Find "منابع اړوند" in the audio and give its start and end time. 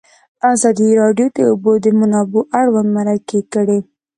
1.99-2.89